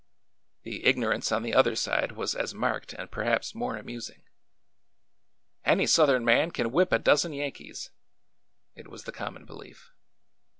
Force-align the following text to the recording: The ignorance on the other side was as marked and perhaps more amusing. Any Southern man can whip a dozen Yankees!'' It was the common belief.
The 0.63 0.83
ignorance 0.87 1.31
on 1.31 1.43
the 1.43 1.53
other 1.53 1.75
side 1.75 2.13
was 2.13 2.33
as 2.33 2.55
marked 2.55 2.93
and 2.93 3.11
perhaps 3.11 3.53
more 3.53 3.77
amusing. 3.77 4.23
Any 5.63 5.85
Southern 5.85 6.25
man 6.25 6.49
can 6.49 6.71
whip 6.71 6.91
a 6.91 6.97
dozen 6.97 7.33
Yankees!'' 7.33 7.91
It 8.75 8.87
was 8.87 9.03
the 9.03 9.11
common 9.11 9.45
belief. 9.45 9.91